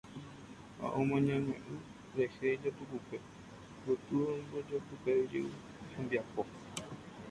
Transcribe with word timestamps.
Ha 0.79 0.87
omaña'ỹ 0.99 1.45
rehe 2.17 2.47
ijatukupe 2.55 3.15
gotyo 3.83 4.17
ombojoapyjey 4.35 5.47
hembiapo. 5.93 6.41